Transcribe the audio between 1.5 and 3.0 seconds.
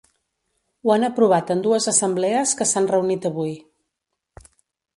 en dues assemblees que s’han